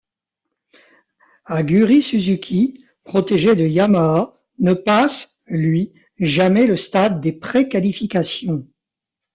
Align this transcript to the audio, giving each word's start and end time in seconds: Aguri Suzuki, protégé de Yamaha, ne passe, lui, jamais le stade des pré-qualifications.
Aguri 1.45 2.01
Suzuki, 2.01 2.83
protégé 3.03 3.55
de 3.55 3.67
Yamaha, 3.67 4.33
ne 4.57 4.73
passe, 4.73 5.37
lui, 5.45 5.91
jamais 6.19 6.65
le 6.65 6.75
stade 6.75 7.21
des 7.21 7.33
pré-qualifications. 7.33 8.65